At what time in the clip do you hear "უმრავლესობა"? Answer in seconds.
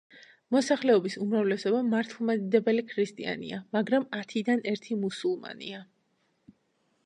1.25-1.81